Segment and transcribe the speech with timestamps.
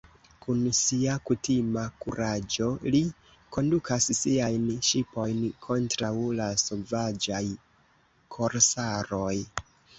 [0.43, 3.01] Kun sia kutima kuraĝo li
[3.57, 7.45] kondukas siajn ŝipojn kontraŭ la sovaĝaj
[8.39, 9.35] korsaroj.